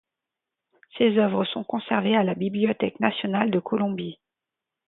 Ces 0.97 1.19
œuvres 1.19 1.45
sont 1.45 1.63
conservées 1.63 2.15
à 2.15 2.23
la 2.23 2.33
Bibliothèque 2.33 2.99
nationale 2.99 3.51
de 3.51 3.59
Colombie. 3.59 4.19